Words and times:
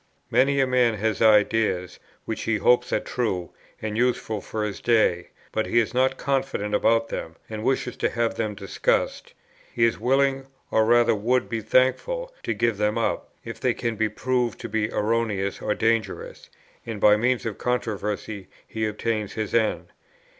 Many 0.31 0.59
a 0.59 0.65
man 0.65 0.95
has 0.95 1.21
ideas, 1.21 1.99
which 2.25 2.41
he 2.45 2.57
hopes 2.57 2.91
are 2.91 2.99
true, 2.99 3.51
and 3.79 3.95
useful 3.95 4.41
for 4.41 4.63
his 4.63 4.79
day, 4.81 5.27
but 5.51 5.67
he 5.67 5.77
is 5.77 5.93
not 5.93 6.17
confident 6.17 6.73
about 6.73 7.09
them, 7.09 7.35
and 7.47 7.63
wishes 7.63 7.95
to 7.97 8.09
have 8.09 8.33
them 8.33 8.55
discussed, 8.55 9.35
He 9.71 9.85
is 9.85 9.99
willing, 9.99 10.47
or 10.71 10.85
rather 10.85 11.13
would 11.13 11.47
be 11.47 11.61
thankful, 11.61 12.33
to 12.41 12.53
give 12.55 12.77
them 12.79 12.97
up, 12.97 13.29
if 13.45 13.59
they 13.59 13.75
can 13.75 13.95
be 13.95 14.09
proved 14.09 14.59
to 14.61 14.69
be 14.69 14.89
erroneous 14.91 15.61
or 15.61 15.75
dangerous, 15.75 16.49
and 16.83 16.99
by 16.99 17.15
means 17.15 17.45
of 17.45 17.59
controversy 17.59 18.47
he 18.67 18.87
obtains 18.87 19.33
his 19.33 19.53
end. 19.53 19.89